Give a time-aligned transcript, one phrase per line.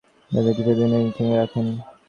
[0.21, 1.65] তিনি তাদেরকে কিছুদিন নিজের সঙ্গে রাখেন।